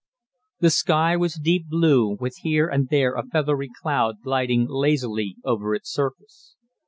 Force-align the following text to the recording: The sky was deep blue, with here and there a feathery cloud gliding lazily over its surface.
The 0.61 0.71
sky 0.71 1.15
was 1.15 1.35
deep 1.35 1.67
blue, 1.67 2.17
with 2.19 2.37
here 2.37 2.67
and 2.67 2.89
there 2.89 3.13
a 3.13 3.21
feathery 3.21 3.69
cloud 3.83 4.15
gliding 4.23 4.65
lazily 4.67 5.35
over 5.45 5.75
its 5.75 5.91
surface. 5.93 6.55